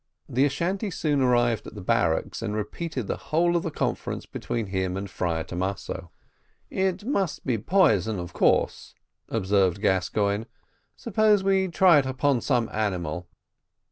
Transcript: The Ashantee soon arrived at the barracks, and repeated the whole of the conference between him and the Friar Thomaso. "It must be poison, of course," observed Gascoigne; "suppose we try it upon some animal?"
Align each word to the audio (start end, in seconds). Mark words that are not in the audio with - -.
The 0.27 0.45
Ashantee 0.45 0.89
soon 0.89 1.21
arrived 1.21 1.67
at 1.67 1.75
the 1.75 1.81
barracks, 1.81 2.41
and 2.41 2.55
repeated 2.55 3.05
the 3.05 3.17
whole 3.17 3.55
of 3.55 3.61
the 3.61 3.69
conference 3.69 4.25
between 4.25 4.65
him 4.65 4.97
and 4.97 5.05
the 5.05 5.11
Friar 5.11 5.43
Thomaso. 5.43 6.09
"It 6.71 7.05
must 7.05 7.45
be 7.45 7.59
poison, 7.59 8.17
of 8.17 8.33
course," 8.33 8.95
observed 9.29 9.79
Gascoigne; 9.79 10.45
"suppose 10.95 11.43
we 11.43 11.67
try 11.67 11.99
it 11.99 12.07
upon 12.07 12.41
some 12.41 12.67
animal?" 12.73 13.27